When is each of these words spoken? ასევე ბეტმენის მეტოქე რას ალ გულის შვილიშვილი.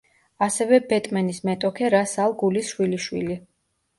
ასევე 0.45 0.79
ბეტმენის 0.93 1.41
მეტოქე 1.49 1.91
რას 1.95 2.15
ალ 2.25 2.35
გულის 2.39 2.71
შვილიშვილი. 2.75 3.37